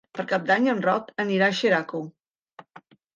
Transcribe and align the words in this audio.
Per 0.17 0.23
Cap 0.29 0.45
d'Any 0.51 0.69
en 0.71 0.79
Roc 0.85 1.11
anirà 1.23 1.49
a 1.49 1.55
Xeraco. 1.59 2.01